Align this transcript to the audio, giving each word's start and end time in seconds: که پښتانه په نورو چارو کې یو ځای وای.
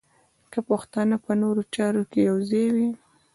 که 0.51 0.59
پښتانه 0.69 1.15
په 1.25 1.31
نورو 1.41 1.61
چارو 1.75 2.03
کې 2.11 2.19
یو 2.29 2.37
ځای 2.49 2.67
وای. 2.73 2.89